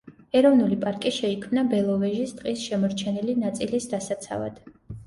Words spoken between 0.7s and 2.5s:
პარკი შეიქმნა ბელოვეჟის